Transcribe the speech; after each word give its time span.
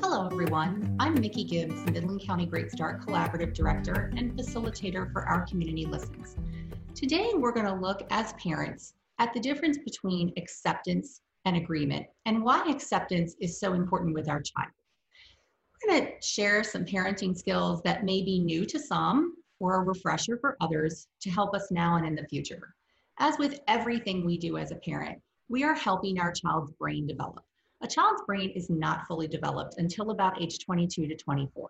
Hello, 0.00 0.26
everyone. 0.26 0.96
I'm 0.98 1.14
Mickey 1.20 1.44
Gibbs, 1.44 1.84
Midland 1.90 2.22
County 2.26 2.46
Great 2.46 2.70
Start 2.70 3.04
Collaborative 3.06 3.52
Director 3.54 4.12
and 4.16 4.32
Facilitator 4.32 5.12
for 5.12 5.28
our 5.28 5.46
Community 5.46 5.84
Listens. 5.86 6.36
Today, 6.94 7.30
we're 7.34 7.52
going 7.52 7.66
to 7.66 7.74
look 7.74 8.06
as 8.10 8.32
parents 8.34 8.94
at 9.18 9.32
the 9.34 9.40
difference 9.40 9.78
between 9.78 10.32
acceptance 10.36 11.20
and 11.44 11.56
agreement 11.56 12.06
and 12.26 12.42
why 12.42 12.64
acceptance 12.68 13.36
is 13.40 13.60
so 13.60 13.74
important 13.74 14.14
with 14.14 14.28
our 14.28 14.42
child. 14.42 14.72
We're 15.82 15.92
going 15.92 16.06
to 16.06 16.12
share 16.26 16.64
some 16.64 16.84
parenting 16.84 17.36
skills 17.36 17.82
that 17.82 18.04
may 18.04 18.22
be 18.22 18.40
new 18.40 18.64
to 18.66 18.78
some 18.78 19.34
or 19.60 19.76
a 19.76 19.84
refresher 19.84 20.36
for 20.36 20.56
others 20.60 21.08
to 21.20 21.30
help 21.30 21.54
us 21.54 21.70
now 21.70 21.96
and 21.96 22.06
in 22.06 22.14
the 22.14 22.28
future. 22.28 22.74
As 23.18 23.38
with 23.38 23.60
everything 23.66 24.24
we 24.24 24.38
do 24.38 24.56
as 24.58 24.70
a 24.70 24.76
parent, 24.76 25.20
we 25.48 25.64
are 25.64 25.74
helping 25.74 26.20
our 26.20 26.32
child's 26.32 26.72
brain 26.72 27.06
develop. 27.06 27.44
A 27.80 27.88
child's 27.88 28.22
brain 28.26 28.50
is 28.50 28.70
not 28.70 29.06
fully 29.06 29.28
developed 29.28 29.74
until 29.78 30.10
about 30.10 30.40
age 30.40 30.58
22 30.64 31.06
to 31.06 31.16
24. 31.16 31.68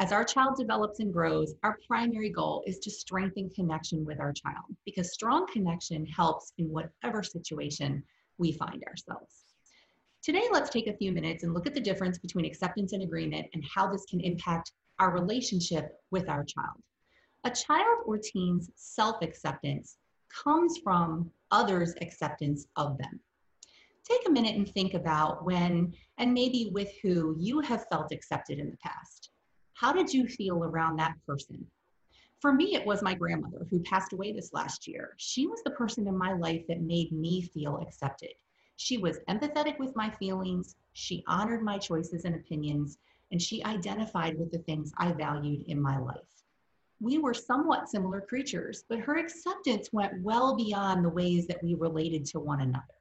As 0.00 0.12
our 0.12 0.24
child 0.24 0.56
develops 0.56 1.00
and 1.00 1.12
grows, 1.12 1.54
our 1.62 1.78
primary 1.86 2.30
goal 2.30 2.64
is 2.66 2.78
to 2.78 2.90
strengthen 2.90 3.50
connection 3.50 4.04
with 4.04 4.18
our 4.18 4.32
child 4.32 4.64
because 4.86 5.12
strong 5.12 5.46
connection 5.52 6.06
helps 6.06 6.52
in 6.56 6.70
whatever 6.70 7.22
situation 7.22 8.02
we 8.38 8.52
find 8.52 8.82
ourselves. 8.84 9.44
Today, 10.22 10.48
let's 10.50 10.70
take 10.70 10.86
a 10.86 10.96
few 10.96 11.12
minutes 11.12 11.44
and 11.44 11.52
look 11.52 11.66
at 11.66 11.74
the 11.74 11.80
difference 11.80 12.18
between 12.18 12.44
acceptance 12.46 12.92
and 12.92 13.02
agreement 13.02 13.48
and 13.52 13.64
how 13.64 13.90
this 13.90 14.06
can 14.06 14.20
impact 14.20 14.72
our 14.98 15.12
relationship 15.12 15.98
with 16.10 16.28
our 16.28 16.44
child. 16.44 16.82
A 17.44 17.50
child 17.50 18.02
or 18.06 18.18
teen's 18.18 18.70
self 18.74 19.22
acceptance 19.22 19.96
comes 20.28 20.78
from 20.78 21.30
others' 21.50 21.94
acceptance 22.00 22.66
of 22.76 22.98
them 22.98 23.20
take 24.10 24.26
a 24.26 24.30
minute 24.30 24.56
and 24.56 24.68
think 24.68 24.94
about 24.94 25.44
when 25.44 25.92
and 26.18 26.34
maybe 26.34 26.70
with 26.72 26.90
who 27.02 27.36
you 27.38 27.60
have 27.60 27.86
felt 27.90 28.12
accepted 28.12 28.58
in 28.58 28.70
the 28.70 28.76
past. 28.78 29.30
How 29.74 29.92
did 29.92 30.12
you 30.12 30.26
feel 30.26 30.64
around 30.64 30.96
that 30.96 31.14
person? 31.26 31.64
For 32.40 32.52
me, 32.52 32.74
it 32.74 32.86
was 32.86 33.02
my 33.02 33.14
grandmother 33.14 33.66
who 33.70 33.80
passed 33.80 34.12
away 34.12 34.32
this 34.32 34.52
last 34.52 34.88
year. 34.88 35.14
She 35.18 35.46
was 35.46 35.62
the 35.62 35.72
person 35.72 36.08
in 36.08 36.16
my 36.16 36.32
life 36.32 36.66
that 36.68 36.80
made 36.80 37.12
me 37.12 37.42
feel 37.42 37.78
accepted. 37.78 38.32
She 38.76 38.96
was 38.96 39.18
empathetic 39.28 39.78
with 39.78 39.94
my 39.94 40.10
feelings, 40.10 40.74
she 40.94 41.22
honored 41.28 41.62
my 41.62 41.78
choices 41.78 42.24
and 42.24 42.34
opinions, 42.34 42.98
and 43.30 43.40
she 43.40 43.62
identified 43.64 44.38
with 44.38 44.50
the 44.50 44.58
things 44.60 44.92
I 44.96 45.12
valued 45.12 45.64
in 45.68 45.80
my 45.80 45.98
life. 45.98 46.44
We 47.00 47.16
were 47.16 47.32
somewhat 47.32 47.88
similar 47.88 48.20
creatures, 48.20 48.84
but 48.88 48.98
her 49.00 49.16
acceptance 49.16 49.90
went 49.90 50.20
well 50.22 50.54
beyond 50.54 51.02
the 51.02 51.08
ways 51.08 51.46
that 51.46 51.62
we 51.62 51.74
related 51.74 52.26
to 52.26 52.40
one 52.40 52.60
another. 52.60 52.94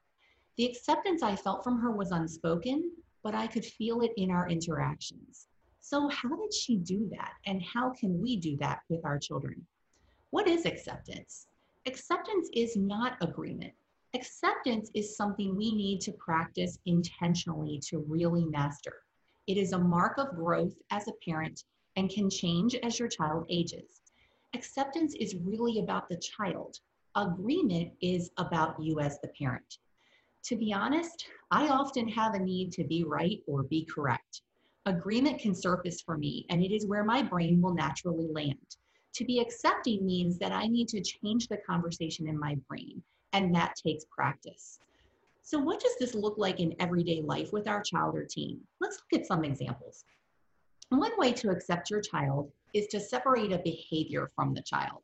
The 0.56 0.66
acceptance 0.66 1.22
I 1.22 1.36
felt 1.36 1.66
from 1.66 1.80
her 1.80 1.92
was 1.92 2.12
unspoken, 2.12 2.92
but 3.24 3.36
I 3.36 3.48
could 3.48 3.66
feel 3.66 4.02
it 4.02 4.14
in 4.16 4.32
our 4.32 4.48
interactions. 4.48 5.48
So, 5.82 6.08
how 6.08 6.36
did 6.36 6.54
she 6.54 6.78
do 6.78 7.10
that? 7.12 7.34
And 7.46 7.62
how 7.62 7.90
can 7.92 8.22
we 8.22 8.38
do 8.38 8.56
that 8.58 8.80
with 8.88 9.04
our 9.04 9.20
children? 9.20 9.66
What 10.30 10.48
is 10.48 10.66
acceptance? 10.66 11.48
Acceptance 11.86 12.50
is 12.54 12.78
not 12.78 13.18
agreement. 13.22 13.74
Acceptance 14.14 14.92
is 14.94 15.18
something 15.18 15.56
we 15.56 15.74
need 15.74 16.00
to 16.02 16.12
practice 16.14 16.80
intentionally 16.86 17.80
to 17.88 18.00
really 18.08 18.46
master. 18.46 19.04
It 19.48 19.58
is 19.58 19.74
a 19.74 19.80
mark 19.80 20.18
of 20.18 20.36
growth 20.36 20.76
as 20.90 21.08
a 21.08 21.14
parent 21.26 21.64
and 22.00 22.10
can 22.10 22.30
change 22.30 22.76
as 22.76 22.98
your 22.98 23.10
child 23.10 23.46
ages. 23.50 24.02
Acceptance 24.56 25.16
is 25.16 25.36
really 25.44 25.80
about 25.80 26.08
the 26.08 26.16
child. 26.16 26.80
Agreement 27.16 27.92
is 28.02 28.32
about 28.38 28.82
you 28.82 29.02
as 29.02 29.20
the 29.20 29.28
parent. 29.38 29.80
To 30.46 30.56
be 30.56 30.72
honest, 30.72 31.28
I 31.52 31.68
often 31.68 32.08
have 32.08 32.36
a 32.36 32.40
need 32.40 32.72
to 32.74 32.86
be 32.86 33.04
right 33.04 33.42
or 33.48 33.64
be 33.64 33.84
correct. 33.84 34.44
Agreement 34.86 35.42
can 35.42 35.54
surface 35.54 36.02
for 36.02 36.18
me, 36.18 36.46
and 36.50 36.64
it 36.64 36.74
is 36.74 36.88
where 36.88 37.04
my 37.04 37.22
brain 37.22 37.62
will 37.62 37.74
naturally 37.74 38.30
land. 38.32 38.78
To 39.16 39.26
be 39.26 39.42
accepting 39.42 40.06
means 40.06 40.40
that 40.40 40.54
I 40.54 40.68
need 40.68 40.88
to 40.90 41.02
change 41.02 41.50
the 41.50 41.58
conversation 41.58 42.30
in 42.30 42.40
my 42.40 42.56
brain, 42.70 43.04
and 43.34 43.54
that 43.56 43.76
takes 43.76 44.06
practice. 44.06 44.80
So, 45.42 45.60
what 45.60 45.82
does 45.82 45.98
this 46.00 46.16
look 46.16 46.38
like 46.38 46.62
in 46.62 46.76
everyday 46.80 47.22
life 47.22 47.52
with 47.52 47.68
our 47.68 47.82
child 47.82 48.16
or 48.16 48.24
teen? 48.24 48.62
Let's 48.80 49.00
look 49.12 49.20
at 49.20 49.28
some 49.28 49.44
examples. 49.44 50.06
One 50.90 51.12
way 51.20 51.34
to 51.34 51.52
accept 51.52 51.92
your 51.92 52.02
child 52.02 52.52
is 52.74 52.88
to 52.88 53.00
separate 53.00 53.52
a 53.52 53.60
behavior 53.60 54.32
from 54.36 54.56
the 54.56 54.64
child 54.64 55.04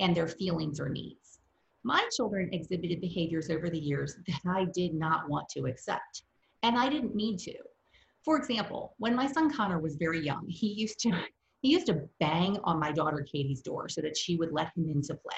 and 0.00 0.14
their 0.14 0.26
feelings 0.26 0.80
or 0.80 0.88
needs. 0.88 1.38
My 1.84 2.08
children 2.14 2.52
exhibited 2.52 3.00
behaviors 3.00 3.48
over 3.48 3.70
the 3.70 3.78
years 3.78 4.16
that 4.26 4.40
I 4.44 4.66
did 4.74 4.92
not 4.92 5.28
want 5.28 5.48
to 5.50 5.66
accept, 5.66 6.24
and 6.64 6.76
I 6.76 6.88
didn't 6.88 7.14
need 7.14 7.38
to. 7.40 7.54
For 8.24 8.36
example, 8.36 8.94
when 8.98 9.14
my 9.14 9.28
son 9.28 9.54
Connor 9.54 9.78
was 9.78 9.94
very 9.94 10.20
young, 10.20 10.46
he 10.48 10.72
used 10.72 10.98
to 11.00 11.12
he 11.62 11.70
used 11.70 11.86
to 11.86 12.08
bang 12.18 12.58
on 12.64 12.80
my 12.80 12.90
daughter 12.90 13.22
Katie's 13.22 13.62
door 13.62 13.88
so 13.88 14.00
that 14.00 14.16
she 14.16 14.36
would 14.36 14.50
let 14.50 14.72
him 14.76 14.88
into 14.90 15.14
play. 15.14 15.36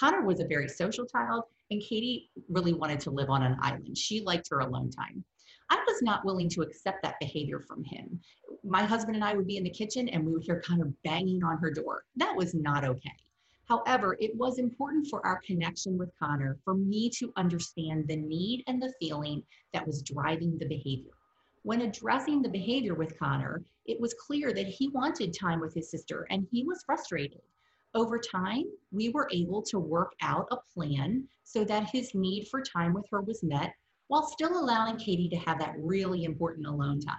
Connor 0.00 0.22
was 0.22 0.40
a 0.40 0.46
very 0.46 0.68
social 0.68 1.06
child, 1.06 1.44
and 1.70 1.80
Katie 1.80 2.30
really 2.48 2.72
wanted 2.72 3.00
to 3.00 3.10
live 3.10 3.30
on 3.30 3.42
an 3.42 3.56
island. 3.60 3.96
She 3.96 4.22
liked 4.22 4.48
her 4.50 4.60
alone 4.60 4.90
time. 4.90 5.24
I 5.70 5.84
was 5.86 6.02
not 6.02 6.24
willing 6.24 6.48
to 6.50 6.62
accept 6.62 7.02
that 7.02 7.20
behavior 7.20 7.60
from 7.60 7.84
him. 7.84 8.20
My 8.64 8.84
husband 8.84 9.16
and 9.16 9.24
I 9.24 9.34
would 9.34 9.46
be 9.46 9.56
in 9.56 9.64
the 9.64 9.70
kitchen 9.70 10.08
and 10.08 10.24
we 10.24 10.32
would 10.32 10.42
hear 10.42 10.62
kind 10.62 10.80
of 10.80 11.02
banging 11.02 11.44
on 11.44 11.58
her 11.58 11.70
door. 11.70 12.04
That 12.16 12.34
was 12.36 12.54
not 12.54 12.84
okay. 12.84 13.12
However, 13.68 14.16
it 14.18 14.34
was 14.34 14.58
important 14.58 15.08
for 15.08 15.24
our 15.26 15.40
connection 15.46 15.98
with 15.98 16.10
Connor 16.18 16.56
for 16.64 16.74
me 16.74 17.10
to 17.18 17.32
understand 17.36 18.08
the 18.08 18.16
need 18.16 18.64
and 18.66 18.80
the 18.80 18.94
feeling 18.98 19.42
that 19.74 19.86
was 19.86 20.02
driving 20.02 20.56
the 20.56 20.66
behavior. 20.66 21.12
When 21.64 21.82
addressing 21.82 22.40
the 22.40 22.48
behavior 22.48 22.94
with 22.94 23.18
Connor, 23.18 23.62
it 23.84 24.00
was 24.00 24.14
clear 24.14 24.54
that 24.54 24.66
he 24.66 24.88
wanted 24.88 25.34
time 25.34 25.60
with 25.60 25.74
his 25.74 25.90
sister 25.90 26.26
and 26.30 26.46
he 26.50 26.64
was 26.64 26.82
frustrated. 26.84 27.42
Over 27.94 28.18
time, 28.18 28.64
we 28.90 29.10
were 29.10 29.28
able 29.32 29.60
to 29.62 29.78
work 29.78 30.12
out 30.22 30.48
a 30.50 30.56
plan 30.72 31.28
so 31.44 31.64
that 31.64 31.90
his 31.90 32.14
need 32.14 32.48
for 32.48 32.62
time 32.62 32.94
with 32.94 33.04
her 33.10 33.20
was 33.20 33.42
met 33.42 33.74
while 34.08 34.26
still 34.26 34.58
allowing 34.58 34.96
Katie 34.96 35.28
to 35.28 35.36
have 35.36 35.58
that 35.60 35.76
really 35.78 36.24
important 36.24 36.66
alone 36.66 37.00
time. 37.00 37.16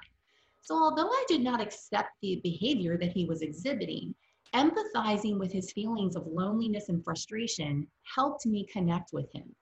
So, 0.62 0.76
although 0.76 1.10
I 1.10 1.26
did 1.28 1.42
not 1.42 1.62
accept 1.62 2.10
the 2.22 2.42
behavior 2.44 2.98
that 2.98 3.12
he 3.12 3.26
was 3.26 3.42
exhibiting, 3.42 4.14
Empathizing 4.56 5.38
with 5.38 5.52
his 5.52 5.72
feelings 5.74 6.16
of 6.16 6.26
loneliness 6.26 6.90
and 6.90 7.04
frustration 7.04 7.88
helped 8.16 8.48
me 8.48 8.66
connect 8.66 9.14
with 9.14 9.32
him. 9.32 9.56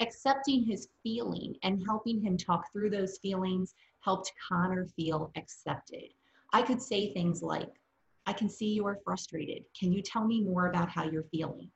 Accepting 0.00 0.64
his 0.64 0.88
feeling 1.04 1.54
and 1.62 1.84
helping 1.86 2.20
him 2.20 2.36
talk 2.36 2.64
through 2.72 2.90
those 2.90 3.18
feelings 3.18 3.74
helped 4.00 4.32
Connor 4.48 4.86
feel 4.96 5.30
accepted. 5.36 6.12
I 6.52 6.62
could 6.62 6.82
say 6.82 7.12
things 7.12 7.40
like, 7.40 7.70
I 8.26 8.32
can 8.32 8.48
see 8.48 8.72
you 8.72 8.84
are 8.86 8.98
frustrated. 9.04 9.64
Can 9.78 9.92
you 9.92 10.02
tell 10.02 10.24
me 10.24 10.42
more 10.42 10.66
about 10.66 10.90
how 10.90 11.04
you're 11.04 11.28
feeling? 11.30 11.70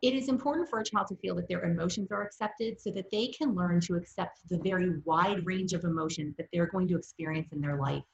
It 0.00 0.14
is 0.14 0.28
important 0.28 0.68
for 0.68 0.78
a 0.78 0.84
child 0.84 1.08
to 1.08 1.16
feel 1.16 1.34
that 1.36 1.48
their 1.48 1.64
emotions 1.64 2.12
are 2.12 2.22
accepted 2.22 2.80
so 2.80 2.90
that 2.92 3.10
they 3.10 3.28
can 3.28 3.54
learn 3.54 3.80
to 3.80 3.96
accept 3.96 4.48
the 4.48 4.58
very 4.58 5.00
wide 5.04 5.44
range 5.44 5.72
of 5.72 5.82
emotions 5.82 6.36
that 6.36 6.46
they're 6.52 6.66
going 6.66 6.86
to 6.88 6.96
experience 6.96 7.48
in 7.52 7.60
their 7.60 7.76
life. 7.76 8.04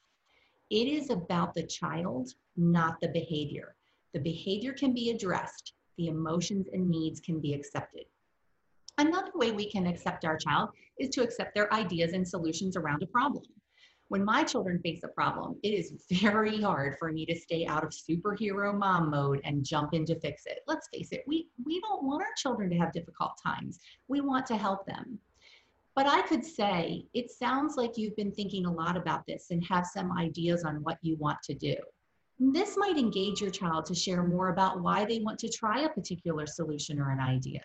It 0.71 0.87
is 0.87 1.11
about 1.11 1.53
the 1.53 1.67
child, 1.67 2.29
not 2.57 2.99
the 3.01 3.09
behavior. 3.09 3.75
The 4.13 4.19
behavior 4.19 4.73
can 4.73 4.93
be 4.93 5.11
addressed, 5.11 5.73
the 5.97 6.07
emotions 6.07 6.67
and 6.73 6.89
needs 6.89 7.19
can 7.19 7.39
be 7.39 7.53
accepted. 7.53 8.05
Another 8.97 9.31
way 9.35 9.51
we 9.51 9.69
can 9.69 9.85
accept 9.85 10.25
our 10.25 10.37
child 10.37 10.69
is 10.99 11.09
to 11.09 11.21
accept 11.21 11.53
their 11.53 11.71
ideas 11.71 12.13
and 12.13 12.27
solutions 12.27 12.75
around 12.75 13.03
a 13.03 13.07
problem. 13.07 13.43
When 14.09 14.23
my 14.23 14.43
children 14.43 14.79
face 14.83 15.01
a 15.03 15.07
problem, 15.07 15.57
it 15.63 15.69
is 15.69 16.05
very 16.11 16.61
hard 16.61 16.95
for 16.99 17.11
me 17.11 17.25
to 17.25 17.35
stay 17.35 17.65
out 17.65 17.83
of 17.83 17.89
superhero 17.89 18.77
mom 18.77 19.09
mode 19.09 19.41
and 19.43 19.65
jump 19.65 19.93
in 19.93 20.05
to 20.05 20.19
fix 20.19 20.45
it. 20.45 20.59
Let's 20.67 20.87
face 20.93 21.11
it, 21.11 21.23
we, 21.25 21.47
we 21.65 21.81
don't 21.81 22.03
want 22.03 22.21
our 22.21 22.33
children 22.37 22.69
to 22.69 22.77
have 22.77 22.93
difficult 22.93 23.31
times. 23.43 23.79
We 24.07 24.21
want 24.21 24.45
to 24.47 24.57
help 24.57 24.85
them. 24.85 25.19
But 25.95 26.07
I 26.07 26.21
could 26.23 26.45
say, 26.45 27.05
it 27.13 27.31
sounds 27.31 27.77
like 27.77 27.97
you've 27.97 28.17
been 28.17 28.31
thinking 28.31 28.65
a 28.65 28.71
lot 28.71 28.97
about 28.97 29.25
this 29.25 29.47
and 29.49 29.65
have 29.65 29.87
some 29.87 30.11
ideas 30.11 30.63
on 30.65 30.83
what 30.83 30.99
you 31.01 31.15
want 31.15 31.41
to 31.43 31.55
do. 31.55 31.75
This 32.37 32.75
might 32.77 32.97
engage 32.97 33.39
your 33.39 33.49
child 33.49 33.85
to 33.85 33.95
share 33.95 34.23
more 34.23 34.49
about 34.49 34.81
why 34.81 35.05
they 35.05 35.19
want 35.19 35.39
to 35.39 35.49
try 35.49 35.81
a 35.81 35.89
particular 35.89 36.45
solution 36.45 36.99
or 36.99 37.11
an 37.11 37.21
idea. 37.21 37.61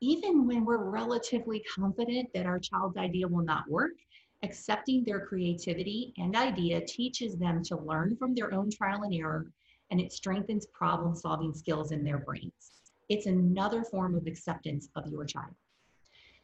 Even 0.00 0.46
when 0.46 0.64
we're 0.64 0.90
relatively 0.90 1.62
confident 1.72 2.28
that 2.34 2.46
our 2.46 2.58
child's 2.58 2.96
idea 2.96 3.28
will 3.28 3.44
not 3.44 3.70
work, 3.70 3.92
accepting 4.42 5.04
their 5.04 5.26
creativity 5.26 6.12
and 6.18 6.36
idea 6.36 6.80
teaches 6.86 7.36
them 7.36 7.62
to 7.64 7.76
learn 7.76 8.16
from 8.16 8.34
their 8.34 8.52
own 8.54 8.70
trial 8.70 9.02
and 9.02 9.14
error, 9.14 9.52
and 9.90 10.00
it 10.00 10.12
strengthens 10.12 10.66
problem 10.66 11.14
solving 11.14 11.54
skills 11.54 11.92
in 11.92 12.04
their 12.04 12.18
brains. 12.18 12.72
It's 13.08 13.26
another 13.26 13.84
form 13.84 14.14
of 14.14 14.26
acceptance 14.26 14.88
of 14.96 15.06
your 15.08 15.24
child. 15.24 15.54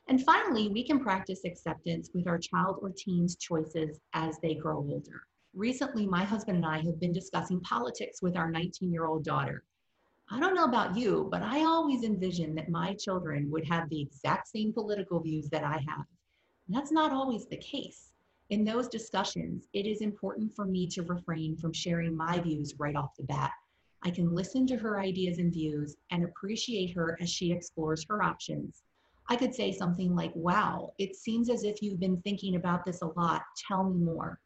And 0.08 0.22
finally, 0.22 0.68
we 0.68 0.84
can 0.84 1.00
practice 1.00 1.44
acceptance 1.44 2.10
with 2.14 2.26
our 2.28 2.38
child 2.38 2.78
or 2.82 2.92
teen's 2.96 3.36
choices 3.36 4.00
as 4.12 4.38
they 4.40 4.54
grow 4.54 4.78
older 4.78 5.22
recently 5.56 6.06
my 6.06 6.22
husband 6.22 6.58
and 6.58 6.66
I 6.66 6.80
have 6.82 7.00
been 7.00 7.12
discussing 7.12 7.60
politics 7.60 8.20
with 8.20 8.36
our 8.36 8.50
19 8.50 8.92
year 8.92 9.06
old 9.06 9.24
daughter. 9.24 9.64
I 10.30 10.38
don't 10.38 10.54
know 10.54 10.64
about 10.64 10.96
you, 10.96 11.28
but 11.30 11.42
I 11.42 11.64
always 11.64 12.02
envisioned 12.02 12.58
that 12.58 12.68
my 12.68 12.94
children 12.94 13.50
would 13.50 13.64
have 13.66 13.88
the 13.88 14.00
exact 14.00 14.48
same 14.48 14.72
political 14.72 15.20
views 15.20 15.48
that 15.50 15.64
I 15.64 15.78
have. 15.88 16.04
That's 16.68 16.90
not 16.90 17.12
always 17.12 17.46
the 17.46 17.56
case. 17.58 18.12
In 18.50 18.64
those 18.64 18.88
discussions, 18.88 19.68
it 19.72 19.86
is 19.86 20.00
important 20.00 20.52
for 20.52 20.64
me 20.64 20.86
to 20.88 21.02
refrain 21.02 21.56
from 21.56 21.72
sharing 21.72 22.16
my 22.16 22.38
views 22.40 22.74
right 22.78 22.96
off 22.96 23.16
the 23.16 23.24
bat. 23.24 23.52
I 24.02 24.10
can 24.10 24.34
listen 24.34 24.66
to 24.68 24.76
her 24.76 25.00
ideas 25.00 25.38
and 25.38 25.52
views 25.52 25.96
and 26.10 26.24
appreciate 26.24 26.94
her 26.94 27.18
as 27.20 27.28
she 27.30 27.52
explores 27.52 28.04
her 28.08 28.22
options. 28.22 28.82
I 29.28 29.36
could 29.36 29.54
say 29.54 29.72
something 29.72 30.14
like, 30.14 30.32
Wow, 30.36 30.92
it 30.98 31.16
seems 31.16 31.50
as 31.50 31.64
if 31.64 31.82
you've 31.82 31.98
been 31.98 32.20
thinking 32.22 32.56
about 32.56 32.84
this 32.84 33.02
a 33.02 33.12
lot. 33.16 33.42
Tell 33.66 33.84
me 33.84 33.98
more. 33.98 34.40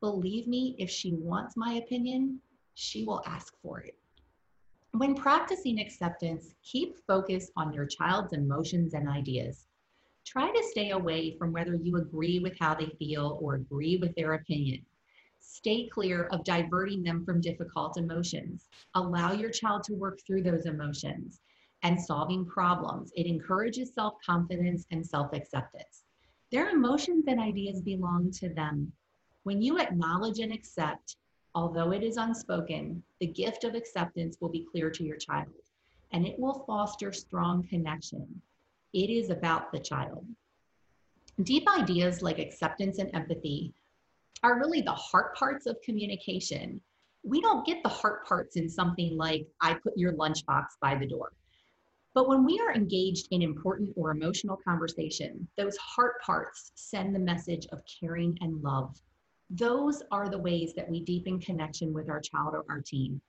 Believe 0.00 0.46
me, 0.46 0.76
if 0.78 0.88
she 0.88 1.14
wants 1.14 1.56
my 1.56 1.74
opinion, 1.74 2.40
she 2.74 3.04
will 3.04 3.22
ask 3.26 3.54
for 3.62 3.80
it. 3.80 3.96
When 4.92 5.14
practicing 5.14 5.78
acceptance, 5.78 6.54
keep 6.62 6.96
focus 7.06 7.50
on 7.56 7.72
your 7.72 7.86
child's 7.86 8.32
emotions 8.32 8.94
and 8.94 9.08
ideas. 9.08 9.66
Try 10.24 10.50
to 10.50 10.62
stay 10.70 10.90
away 10.90 11.36
from 11.38 11.52
whether 11.52 11.74
you 11.74 11.96
agree 11.96 12.38
with 12.38 12.58
how 12.58 12.74
they 12.74 12.88
feel 12.98 13.38
or 13.40 13.54
agree 13.54 13.96
with 13.96 14.14
their 14.14 14.34
opinion. 14.34 14.84
Stay 15.38 15.88
clear 15.88 16.24
of 16.26 16.44
diverting 16.44 17.02
them 17.02 17.24
from 17.24 17.40
difficult 17.40 17.96
emotions. 17.96 18.68
Allow 18.94 19.32
your 19.32 19.50
child 19.50 19.82
to 19.84 19.94
work 19.94 20.20
through 20.26 20.42
those 20.42 20.66
emotions 20.66 21.40
and 21.82 22.00
solving 22.00 22.44
problems. 22.46 23.12
It 23.16 23.26
encourages 23.26 23.92
self 23.94 24.14
confidence 24.24 24.86
and 24.90 25.04
self 25.04 25.32
acceptance. 25.32 26.04
Their 26.52 26.70
emotions 26.70 27.24
and 27.26 27.40
ideas 27.40 27.82
belong 27.82 28.30
to 28.32 28.48
them. 28.48 28.92
When 29.44 29.62
you 29.62 29.78
acknowledge 29.78 30.38
and 30.38 30.52
accept, 30.52 31.16
Although 31.54 31.90
it 31.90 32.04
is 32.04 32.16
unspoken, 32.16 33.02
the 33.18 33.26
gift 33.26 33.64
of 33.64 33.74
acceptance 33.74 34.36
will 34.40 34.50
be 34.50 34.64
clear 34.70 34.88
to 34.90 35.02
your 35.02 35.16
child 35.16 35.52
and 36.12 36.24
it 36.24 36.38
will 36.38 36.64
foster 36.64 37.12
strong 37.12 37.66
connection. 37.66 38.40
It 38.92 39.10
is 39.10 39.30
about 39.30 39.72
the 39.72 39.80
child. 39.80 40.26
Deep 41.42 41.68
ideas 41.68 42.22
like 42.22 42.38
acceptance 42.38 42.98
and 42.98 43.10
empathy 43.14 43.72
are 44.42 44.58
really 44.58 44.80
the 44.80 44.92
heart 44.92 45.36
parts 45.36 45.66
of 45.66 45.80
communication. 45.84 46.80
We 47.22 47.40
don't 47.40 47.66
get 47.66 47.82
the 47.82 47.88
heart 47.88 48.26
parts 48.26 48.56
in 48.56 48.68
something 48.68 49.16
like, 49.16 49.46
I 49.60 49.74
put 49.74 49.96
your 49.96 50.12
lunchbox 50.14 50.64
by 50.80 50.96
the 50.96 51.06
door. 51.06 51.32
But 52.14 52.28
when 52.28 52.44
we 52.44 52.58
are 52.58 52.74
engaged 52.74 53.28
in 53.30 53.42
important 53.42 53.92
or 53.96 54.10
emotional 54.10 54.58
conversation, 54.66 55.46
those 55.56 55.76
heart 55.76 56.20
parts 56.22 56.72
send 56.74 57.14
the 57.14 57.20
message 57.20 57.66
of 57.72 57.82
caring 58.00 58.36
and 58.40 58.60
love 58.62 59.00
those 59.50 60.02
are 60.12 60.28
the 60.28 60.38
ways 60.38 60.72
that 60.74 60.88
we 60.88 61.02
deepen 61.02 61.40
connection 61.40 61.92
with 61.92 62.08
our 62.08 62.20
child 62.20 62.54
or 62.54 62.64
our 62.68 62.80
teen. 62.80 63.20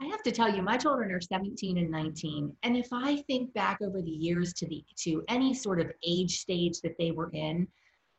I 0.00 0.06
have 0.06 0.22
to 0.22 0.32
tell 0.32 0.54
you, 0.54 0.62
my 0.62 0.76
children 0.78 1.12
are 1.12 1.20
17 1.20 1.76
and 1.76 1.90
19, 1.90 2.56
and 2.62 2.76
if 2.76 2.88
I 2.92 3.18
think 3.22 3.52
back 3.52 3.82
over 3.82 4.00
the 4.00 4.10
years 4.10 4.54
to 4.54 4.66
the 4.66 4.82
to 5.04 5.22
any 5.28 5.52
sort 5.52 5.80
of 5.80 5.92
age 6.06 6.38
stage 6.38 6.80
that 6.80 6.96
they 6.98 7.10
were 7.10 7.30
in, 7.34 7.68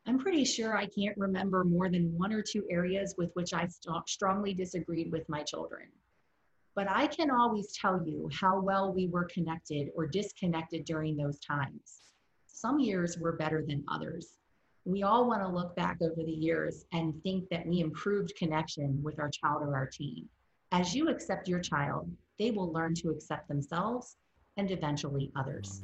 I'm 0.05 0.19
pretty 0.19 0.45
sure 0.45 0.77
I 0.77 0.85
can't 0.85 1.17
remember 1.17 1.63
more 1.63 1.89
than 1.89 2.17
one 2.17 2.33
or 2.33 2.43
two 2.43 2.65
areas 2.69 3.15
with 3.17 3.31
which 3.33 3.53
I 3.53 3.67
st- 3.67 4.07
strongly 4.07 4.53
disagreed 4.53 5.11
with 5.11 5.27
my 5.27 5.41
children. 5.43 5.87
But 6.75 6.89
I 6.89 7.07
can 7.07 7.31
always 7.31 7.73
tell 7.73 8.05
you 8.05 8.29
how 8.31 8.61
well 8.61 8.93
we 8.93 9.07
were 9.07 9.25
connected 9.25 9.89
or 9.95 10.05
disconnected 10.05 10.85
during 10.85 11.17
those 11.17 11.39
times. 11.39 12.01
Some 12.47 12.79
years 12.79 13.17
were 13.17 13.33
better 13.33 13.63
than 13.67 13.83
others 13.87 14.37
we 14.85 15.03
all 15.03 15.27
want 15.27 15.41
to 15.41 15.47
look 15.47 15.75
back 15.75 15.97
over 16.01 16.23
the 16.23 16.31
years 16.31 16.85
and 16.91 17.21
think 17.23 17.47
that 17.49 17.67
we 17.67 17.81
improved 17.81 18.33
connection 18.35 19.01
with 19.03 19.19
our 19.19 19.29
child 19.29 19.61
or 19.61 19.75
our 19.75 19.85
teen. 19.85 20.27
As 20.73 20.95
you 20.95 21.09
accept 21.09 21.49
your 21.49 21.59
child, 21.59 22.09
they 22.39 22.49
will 22.51 22.71
learn 22.71 22.93
to 22.95 23.09
accept 23.09 23.49
themselves 23.49 24.15
and 24.55 24.71
eventually 24.71 25.29
others. 25.35 25.81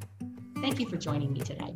Thank 0.61 0.79
you 0.79 0.87
for 0.87 0.95
joining 0.95 1.33
me 1.33 1.41
today. 1.41 1.75